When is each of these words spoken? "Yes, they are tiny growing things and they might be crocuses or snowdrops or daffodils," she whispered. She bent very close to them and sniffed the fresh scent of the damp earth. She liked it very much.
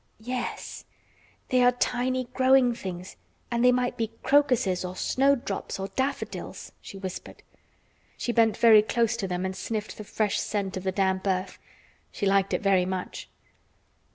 "Yes, 0.19 0.85
they 1.49 1.63
are 1.63 1.73
tiny 1.73 2.23
growing 2.33 2.73
things 2.73 3.17
and 3.51 3.63
they 3.63 3.71
might 3.71 3.97
be 3.97 4.09
crocuses 4.23 4.83
or 4.83 4.95
snowdrops 4.95 5.79
or 5.79 5.89
daffodils," 5.89 6.71
she 6.81 6.97
whispered. 6.97 7.43
She 8.17 8.31
bent 8.31 8.57
very 8.57 8.81
close 8.81 9.15
to 9.17 9.27
them 9.27 9.45
and 9.45 9.55
sniffed 9.55 9.97
the 9.99 10.03
fresh 10.03 10.39
scent 10.39 10.75
of 10.75 10.81
the 10.85 10.91
damp 10.91 11.27
earth. 11.27 11.59
She 12.11 12.25
liked 12.25 12.51
it 12.51 12.63
very 12.63 12.83
much. 12.87 13.29